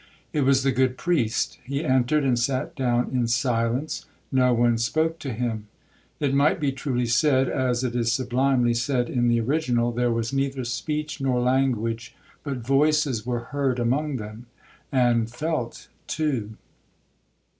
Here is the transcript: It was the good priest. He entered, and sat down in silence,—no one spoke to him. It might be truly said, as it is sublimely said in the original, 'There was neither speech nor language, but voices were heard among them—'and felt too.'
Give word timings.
It 0.33 0.41
was 0.41 0.63
the 0.63 0.71
good 0.71 0.97
priest. 0.97 1.59
He 1.63 1.85
entered, 1.85 2.23
and 2.23 2.39
sat 2.39 2.75
down 2.75 3.11
in 3.13 3.27
silence,—no 3.27 4.51
one 4.51 4.79
spoke 4.79 5.19
to 5.19 5.31
him. 5.31 5.67
It 6.19 6.33
might 6.33 6.59
be 6.59 6.71
truly 6.71 7.05
said, 7.05 7.47
as 7.47 7.83
it 7.83 7.95
is 7.95 8.11
sublimely 8.11 8.73
said 8.73 9.11
in 9.11 9.27
the 9.27 9.39
original, 9.39 9.91
'There 9.91 10.09
was 10.11 10.33
neither 10.33 10.63
speech 10.63 11.21
nor 11.21 11.39
language, 11.39 12.15
but 12.43 12.57
voices 12.65 13.27
were 13.27 13.41
heard 13.53 13.77
among 13.77 14.15
them—'and 14.15 15.29
felt 15.29 15.87
too.' 16.07 16.55